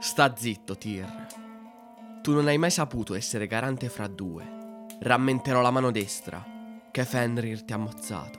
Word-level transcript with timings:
Sta 0.00 0.36
zitto, 0.36 0.78
Tyr. 0.78 1.26
Tu 2.22 2.32
non 2.32 2.46
hai 2.46 2.56
mai 2.56 2.70
saputo 2.70 3.14
essere 3.14 3.48
garante 3.48 3.88
fra 3.88 4.06
due. 4.06 4.86
Rammenterò 5.00 5.60
la 5.60 5.72
mano 5.72 5.90
destra, 5.90 6.40
che 6.92 7.04
Fenrir 7.04 7.64
ti 7.64 7.72
ha 7.72 7.78
mozzato. 7.78 8.38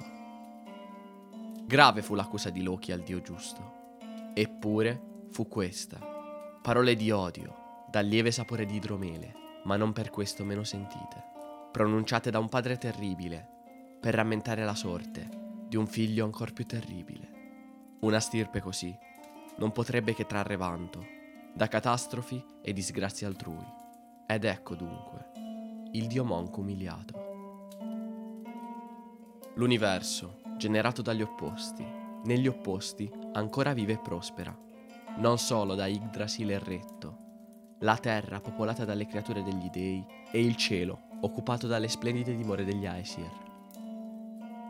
Grave 1.66 2.02
fu 2.02 2.16
l'accusa 2.16 2.50
di 2.50 2.64
Loki 2.64 2.94
al 2.94 3.02
dio 3.02 3.22
giusto. 3.22 3.98
Eppure 4.34 5.26
fu 5.32 5.50
questa. 5.50 6.00
Parole 6.62 6.96
di 6.96 7.12
odio, 7.12 7.84
dal 7.92 8.06
lieve 8.06 8.32
sapore 8.32 8.66
di 8.66 8.76
idromele, 8.76 9.34
ma 9.66 9.76
non 9.76 9.92
per 9.92 10.12
questo 10.12 10.46
meno 10.46 10.64
sentite, 10.64 11.24
pronunciate 11.74 12.32
da 12.32 12.40
un 12.40 12.48
padre 12.48 12.78
terribile, 12.78 13.46
per 14.00 14.14
rammentare 14.14 14.64
la 14.64 14.76
sorte 14.76 15.28
di 15.68 15.76
un 15.76 15.88
figlio 15.88 16.24
ancor 16.24 16.54
più 16.54 16.66
terribile. 16.66 17.98
Una 18.00 18.22
stirpe 18.22 18.62
così 18.62 18.98
non 19.58 19.74
potrebbe 19.74 20.14
che 20.14 20.26
trarre 20.26 20.56
vanto 20.56 21.18
da 21.54 21.68
catastrofi 21.68 22.44
e 22.62 22.74
disgrazie 22.74 23.28
altrui. 23.28 23.66
Ed 24.28 24.44
ecco 24.44 24.76
dunque 24.76 25.30
il 25.92 26.06
dio 26.06 26.24
monco 26.24 26.60
umiliato. 26.60 27.28
L'universo, 29.56 30.42
generato 30.58 31.02
dagli 31.02 31.22
opposti, 31.22 31.86
negli 32.26 32.48
opposti 32.48 33.10
ancora 33.34 33.74
vive 33.74 33.94
e 33.94 33.98
prospera, 34.00 34.56
non 35.18 35.38
solo 35.38 35.74
da 35.74 35.88
Yggdrasil 35.88 36.52
e 36.52 36.60
Retto, 36.60 37.18
la 37.80 37.98
terra 37.98 38.40
popolata 38.40 38.86
dalle 38.86 39.08
creature 39.08 39.42
degli 39.42 39.70
dei 39.70 40.06
e 40.32 40.40
il 40.40 40.56
cielo 40.56 41.08
occupato 41.22 41.66
dalle 41.66 41.88
splendide 41.88 42.36
dimore 42.36 42.64
degli 42.64 42.86
Aesir. 42.86 43.48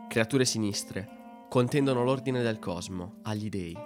Creature 0.08 0.44
sinistre 0.44 1.18
contendono 1.48 2.02
l'ordine 2.02 2.42
del 2.42 2.58
cosmo 2.58 3.16
agli 3.22 3.48
dei. 3.48 3.76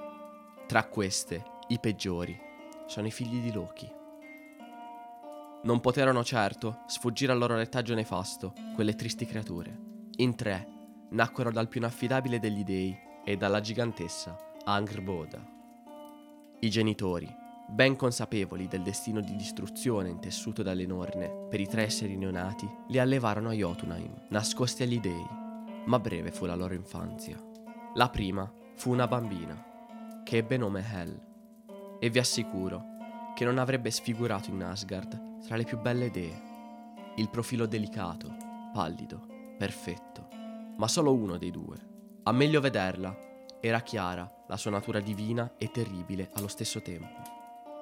Tra 0.67 0.85
queste, 0.85 1.43
i 1.69 1.79
peggiori, 1.79 2.39
sono 2.87 3.07
i 3.07 3.11
figli 3.11 3.41
di 3.41 3.53
Loki. 3.53 3.91
Non 5.63 5.81
poterono 5.81 6.23
certo 6.23 6.81
sfuggire 6.87 7.33
al 7.33 7.39
loro 7.39 7.57
retaggio 7.57 7.95
nefasto 7.95 8.53
quelle 8.75 8.95
tristi 8.95 9.25
creature. 9.25 9.77
In 10.17 10.35
tre 10.35 10.67
nacquero 11.11 11.51
dal 11.51 11.69
più 11.69 11.81
inaffidabile 11.81 12.39
degli 12.39 12.65
dei 12.65 12.97
e 13.25 13.37
dalla 13.37 13.61
gigantessa 13.61 14.37
Angrboda. 14.65 15.53
I 16.61 16.71
genitori, 16.71 17.29
ben 17.69 17.97
consapevoli 17.97 18.69
del 18.69 18.83
destino 18.83 19.21
di 19.21 19.37
distruzione 19.37 20.09
intessuto 20.09 20.63
dalle 20.63 20.87
norne 20.87 21.47
per 21.49 21.61
i 21.61 21.67
tre 21.67 21.85
esseri 21.85 22.17
neonati, 22.17 22.69
li 22.89 22.99
allevarono 22.99 23.51
a 23.51 23.53
Jotunheim, 23.53 24.27
nascosti 24.29 24.83
agli 24.83 25.01
dei, 25.01 25.27
ma 25.87 25.99
breve 25.99 26.31
fu 26.31 26.47
la 26.47 26.55
loro 26.55 26.75
infanzia. 26.75 27.37
La 27.95 28.09
prima 28.09 28.51
fu 28.75 28.91
una 28.91 29.07
bambina, 29.07 30.23
che 30.25 30.39
ebbe 30.39 30.57
nome 30.57 30.85
Hel, 30.91 31.21
e 31.99 32.11
vi 32.11 32.19
assicuro 32.19 32.93
che 33.35 33.45
non 33.45 33.59
avrebbe 33.59 33.91
sfigurato 33.91 34.51
in 34.51 34.63
Asgard 34.63 35.43
tra 35.47 35.57
le 35.57 35.65
più 35.65 35.79
belle 35.79 36.11
dee. 36.11 36.53
Il 37.17 37.29
profilo 37.29 37.67
delicato, 37.67 38.35
pallido, 38.73 39.27
perfetto, 39.59 40.29
ma 40.77 40.89
solo 40.89 41.13
uno 41.13 41.37
dei 41.37 41.51
due. 41.51 41.77
A 42.25 42.33
meglio 42.33 42.61
vederla, 42.61 43.17
era 43.61 43.81
chiara 43.81 44.31
la 44.47 44.57
sua 44.57 44.71
natura 44.71 45.01
divina 45.01 45.55
e 45.59 45.71
terribile 45.71 46.31
allo 46.35 46.49
stesso 46.49 46.83
tempo. 46.83 47.23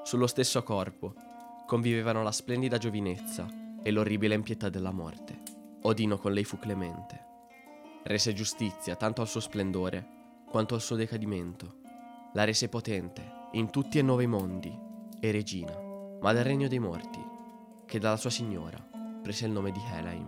Sullo 0.04 0.26
stesso 0.26 0.62
corpo 0.62 1.14
convivevano 1.66 2.22
la 2.22 2.32
splendida 2.32 2.78
giovinezza 2.78 3.46
e 3.82 3.90
l'orribile 3.90 4.34
impietà 4.34 4.68
della 4.68 4.92
morte. 4.92 5.40
Odino 5.82 6.18
con 6.18 6.32
lei 6.32 6.44
fu 6.44 6.58
clemente 6.58 7.30
rese 8.04 8.32
giustizia 8.32 8.96
tanto 8.96 9.20
al 9.20 9.28
suo 9.28 9.40
splendore 9.40 10.20
quanto 10.48 10.74
al 10.74 10.80
suo 10.80 10.96
decadimento. 10.96 11.80
La 12.34 12.44
rese 12.44 12.68
potente 12.68 13.31
in 13.52 13.70
tutti 13.70 13.98
e 13.98 14.02
nove 14.02 14.22
i 14.22 14.26
mondi 14.26 14.76
e 15.20 15.30
regina, 15.30 15.78
ma 16.20 16.32
del 16.32 16.44
regno 16.44 16.68
dei 16.68 16.78
morti, 16.78 17.20
che 17.84 17.98
dalla 17.98 18.16
sua 18.16 18.30
signora 18.30 18.78
prese 19.22 19.44
il 19.44 19.52
nome 19.52 19.70
di 19.70 19.80
Helaim. 19.80 20.26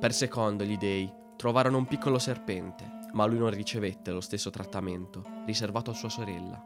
Per 0.00 0.12
secondo 0.12 0.64
gli 0.64 0.78
dei 0.78 1.10
trovarono 1.36 1.76
un 1.76 1.86
piccolo 1.86 2.18
serpente, 2.18 2.90
ma 3.12 3.26
lui 3.26 3.38
non 3.38 3.50
ricevette 3.50 4.10
lo 4.12 4.20
stesso 4.20 4.50
trattamento 4.50 5.22
riservato 5.44 5.90
a 5.90 5.94
sua 5.94 6.08
sorella. 6.08 6.62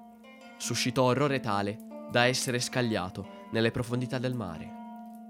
Suscitò 0.56 1.04
orrore 1.04 1.40
tale 1.40 2.06
da 2.10 2.24
essere 2.24 2.60
scagliato 2.60 3.46
nelle 3.50 3.70
profondità 3.70 4.18
del 4.18 4.34
mare. 4.34 4.70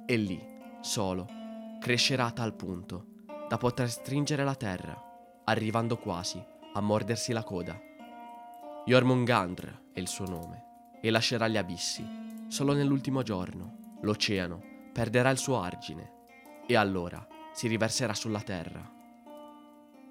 E 0.07 0.17
lì, 0.17 0.41
solo, 0.81 1.27
crescerà 1.81 2.27
a 2.27 2.33
tal 2.33 2.55
punto 2.55 3.07
da 3.49 3.57
poter 3.57 3.89
stringere 3.89 4.45
la 4.45 4.55
terra, 4.55 5.43
arrivando 5.45 5.97
quasi 5.97 6.43
a 6.75 6.81
mordersi 6.81 7.33
la 7.33 7.43
coda. 7.43 7.79
Jormungandr 8.85 9.88
è 9.99 10.01
il 10.01 10.09
suo 10.09 10.27
nome, 10.27 10.65
e 11.01 11.11
lascerà 11.11 11.49
gli 11.49 11.57
abissi. 11.57 12.07
Solo 12.49 12.73
nell'ultimo 12.73 13.23
giorno 13.23 13.97
l'oceano 14.01 14.63
perderà 14.93 15.31
il 15.31 15.39
suo 15.39 15.61
argine, 15.61 16.13
e 16.67 16.77
allora 16.77 17.27
si 17.53 17.69
riverserà 17.69 18.15
sulla 18.15 18.41
terra. 18.41 18.97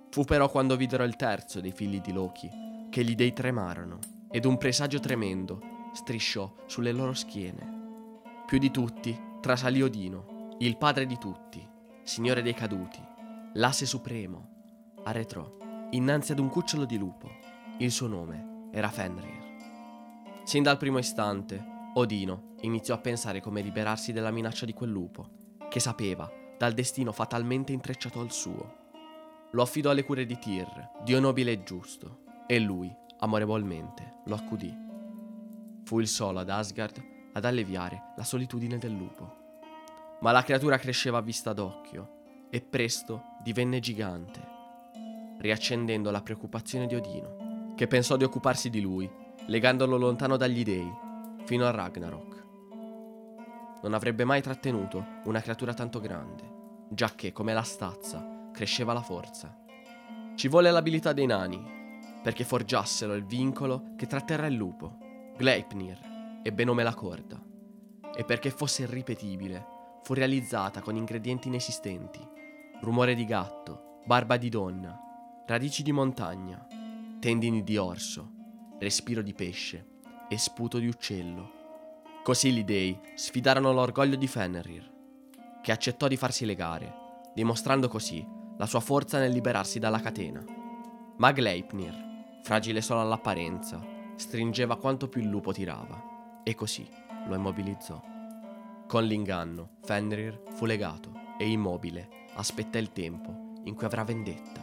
Fu 0.09 0.23
però 0.23 0.49
quando 0.49 0.75
videro 0.75 1.03
il 1.03 1.15
terzo 1.15 1.59
dei 1.59 1.71
figli 1.71 1.99
di 2.01 2.11
Loki 2.11 2.49
che 2.89 3.03
gli 3.03 3.15
dei 3.15 3.33
tremarono, 3.33 3.99
ed 4.29 4.45
un 4.45 4.57
presagio 4.57 4.99
tremendo 4.99 5.89
strisciò 5.93 6.53
sulle 6.65 6.91
loro 6.91 7.13
schiene. 7.13 7.75
Più 8.45 8.59
di 8.59 8.71
tutti 8.71 9.17
trasalì 9.41 9.81
Odino, 9.81 10.55
il 10.59 10.77
padre 10.77 11.05
di 11.05 11.17
tutti, 11.17 11.65
signore 12.03 12.41
dei 12.41 12.53
caduti, 12.53 13.15
L'asse 13.57 13.87
supremo 13.87 14.49
arretrò 15.03 15.51
innanzi 15.91 16.31
ad 16.31 16.39
un 16.39 16.49
cucciolo 16.49 16.85
di 16.85 16.97
lupo. 16.97 17.27
Il 17.79 17.91
suo 17.91 18.07
nome 18.07 18.69
era 18.71 18.89
Fenrir. 18.89 19.46
Sin 20.47 20.63
dal 20.63 20.77
primo 20.77 20.97
istante, 20.97 21.61
Odino 21.95 22.53
iniziò 22.61 22.95
a 22.95 22.99
pensare 22.99 23.41
come 23.41 23.61
liberarsi 23.61 24.13
dalla 24.13 24.31
minaccia 24.31 24.63
di 24.65 24.71
quel 24.71 24.89
lupo, 24.89 25.57
che 25.67 25.81
sapeva 25.81 26.31
dal 26.57 26.71
destino 26.71 27.11
fatalmente 27.11 27.73
intrecciato 27.73 28.21
al 28.21 28.31
suo. 28.31 28.75
Lo 29.51 29.61
affidò 29.61 29.89
alle 29.89 30.05
cure 30.05 30.25
di 30.25 30.39
Tyr, 30.39 30.91
dio 31.03 31.19
nobile 31.19 31.51
e 31.51 31.63
giusto, 31.63 32.19
e 32.47 32.59
lui, 32.59 32.89
amorevolmente, 33.19 34.21
lo 34.23 34.35
accudì. 34.35 34.73
Fu 35.83 35.99
il 35.99 36.07
solo 36.07 36.39
ad 36.39 36.49
Asgard 36.49 37.03
ad 37.33 37.43
alleviare 37.43 38.13
la 38.15 38.23
solitudine 38.23 38.77
del 38.77 38.93
lupo. 38.93 39.35
Ma 40.21 40.31
la 40.31 40.43
creatura 40.43 40.77
cresceva 40.77 41.17
a 41.17 41.21
vista 41.21 41.51
d'occhio 41.51 42.47
e 42.49 42.61
presto 42.61 43.21
divenne 43.43 43.81
gigante, 43.81 44.41
riaccendendo 45.39 46.09
la 46.09 46.21
preoccupazione 46.21 46.87
di 46.87 46.95
Odino, 46.95 47.73
che 47.75 47.87
pensò 47.87 48.15
di 48.15 48.23
occuparsi 48.23 48.69
di 48.69 48.79
lui, 48.79 49.25
legandolo 49.47 49.97
lontano 49.97 50.35
dagli 50.35 50.61
dei, 50.61 50.91
fino 51.45 51.65
a 51.65 51.71
Ragnarok. 51.71 52.45
Non 53.81 53.93
avrebbe 53.93 54.25
mai 54.25 54.41
trattenuto 54.41 55.21
una 55.23 55.39
creatura 55.39 55.73
tanto 55.73 56.01
grande, 56.01 56.43
giacché 56.89 57.31
come 57.31 57.53
la 57.53 57.61
stazza 57.61 58.49
cresceva 58.51 58.91
la 58.91 59.01
forza. 59.01 59.55
Ci 60.35 60.49
volle 60.49 60.69
l'abilità 60.69 61.13
dei 61.13 61.25
nani, 61.25 61.63
perché 62.21 62.43
forgiassero 62.43 63.13
il 63.13 63.25
vincolo 63.25 63.93
che 63.95 64.05
tratterrà 64.05 64.47
il 64.47 64.55
lupo, 64.55 64.97
Gleipnir, 65.37 66.41
ebbe 66.43 66.65
nome 66.65 66.83
la 66.83 66.93
corda, 66.93 67.41
e 68.13 68.25
perché 68.25 68.49
fosse 68.49 68.81
irripetibile, 68.81 69.65
fu 70.03 70.13
realizzata 70.13 70.81
con 70.81 70.97
ingredienti 70.97 71.47
inesistenti, 71.47 72.19
rumore 72.81 73.15
di 73.15 73.23
gatto, 73.23 74.01
barba 74.05 74.35
di 74.35 74.49
donna, 74.49 74.99
radici 75.45 75.83
di 75.83 75.93
montagna, 75.93 76.67
tendini 77.19 77.63
di 77.63 77.77
orso, 77.77 78.35
respiro 78.79 79.21
di 79.21 79.33
pesce 79.33 79.85
e 80.29 80.37
sputo 80.37 80.77
di 80.77 80.87
uccello. 80.87 81.51
Così 82.23 82.51
gli 82.51 82.63
dei 82.63 82.97
sfidarono 83.15 83.71
l'orgoglio 83.71 84.15
di 84.15 84.27
Fenrir, 84.27 84.91
che 85.61 85.71
accettò 85.71 86.07
di 86.07 86.17
farsi 86.17 86.45
legare, 86.45 87.21
dimostrando 87.33 87.87
così 87.87 88.25
la 88.57 88.65
sua 88.65 88.79
forza 88.79 89.19
nel 89.19 89.31
liberarsi 89.31 89.79
dalla 89.79 89.99
catena. 89.99 90.43
Ma 91.17 91.31
Gleipnir, 91.31 92.39
fragile 92.43 92.81
solo 92.81 93.01
all'apparenza, 93.01 93.83
stringeva 94.15 94.77
quanto 94.77 95.07
più 95.07 95.21
il 95.21 95.27
lupo 95.27 95.51
tirava, 95.51 96.41
e 96.43 96.53
così 96.53 96.87
lo 97.27 97.35
immobilizzò. 97.35 98.01
Con 98.87 99.03
l'inganno, 99.03 99.77
Fenrir 99.81 100.43
fu 100.51 100.65
legato 100.65 101.11
e 101.37 101.49
immobile 101.49 102.25
aspetta 102.35 102.77
il 102.77 102.91
tempo 102.91 103.55
in 103.63 103.73
cui 103.75 103.85
avrà 103.85 104.03
vendetta, 104.03 104.61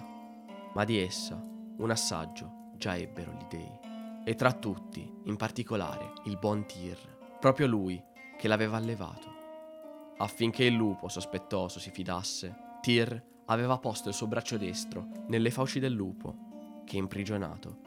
ma 0.72 0.84
di 0.84 0.98
essa 0.98 1.42
un 1.76 1.90
assaggio 1.90 2.70
già 2.76 2.96
ebbero 2.96 3.32
gli 3.32 3.46
dei. 3.48 3.92
E 4.24 4.34
tra 4.34 4.52
tutti, 4.52 5.08
in 5.24 5.36
particolare, 5.36 6.12
il 6.24 6.38
buon 6.38 6.66
Tyr, 6.66 6.96
proprio 7.38 7.66
lui 7.66 8.02
che 8.38 8.48
l'aveva 8.48 8.78
allevato. 8.78 9.32
Affinché 10.16 10.64
il 10.64 10.74
lupo 10.74 11.08
sospettoso 11.08 11.78
si 11.78 11.90
fidasse, 11.90 12.54
Tyr 12.80 13.22
aveva 13.46 13.78
posto 13.78 14.08
il 14.08 14.14
suo 14.14 14.26
braccio 14.26 14.56
destro 14.56 15.08
nelle 15.28 15.50
fauci 15.50 15.78
del 15.78 15.92
lupo, 15.92 16.82
che 16.84 16.96
imprigionato 16.96 17.78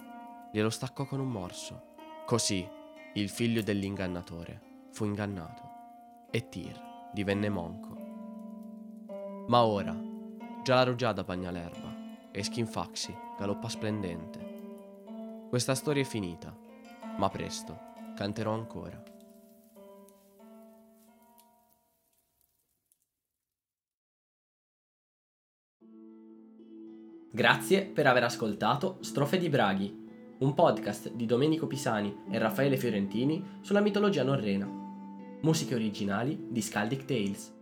glielo 0.51 0.69
staccò 0.69 1.05
con 1.05 1.19
un 1.19 1.29
morso. 1.29 1.95
Così 2.25 2.67
il 3.13 3.29
figlio 3.29 3.61
dell'ingannatore 3.61 4.61
fu 4.91 5.05
ingannato 5.05 5.63
e 6.29 6.49
Tyr 6.49 6.79
divenne 7.13 7.49
monco. 7.49 7.95
Ma 9.47 9.63
ora, 9.63 9.95
già 10.63 10.75
la 10.75 10.83
rugiada 10.83 11.23
bagna 11.23 11.51
l'erba 11.51 11.95
e 12.31 12.43
Skinfaxi 12.43 13.15
galoppa 13.37 13.69
splendente. 13.69 14.56
Questa 15.49 15.75
storia 15.75 16.01
è 16.01 16.05
finita, 16.05 16.53
ma 17.17 17.29
presto 17.29 17.79
canterò 18.15 18.53
ancora. 18.53 19.01
Grazie 27.31 27.85
per 27.85 28.07
aver 28.07 28.23
ascoltato 28.23 28.97
Strofe 29.01 29.37
di 29.37 29.47
Braghi, 29.47 30.35
un 30.39 30.53
podcast 30.53 31.13
di 31.13 31.25
Domenico 31.25 31.65
Pisani 31.65 32.23
e 32.29 32.37
Raffaele 32.37 32.75
Fiorentini 32.75 33.59
sulla 33.61 33.79
mitologia 33.79 34.23
norrena. 34.23 34.65
Musiche 35.41 35.75
originali 35.75 36.47
di 36.49 36.61
Skaldic 36.61 37.05
Tales. 37.05 37.56